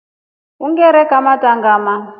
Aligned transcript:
Ungare 0.65 1.01
kamata 1.09 1.49
ngama. 1.57 1.93